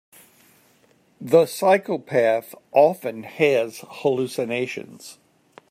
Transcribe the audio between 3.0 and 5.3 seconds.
has hallucinations.